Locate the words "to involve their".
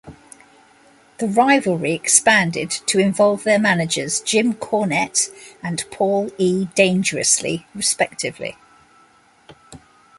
2.87-3.59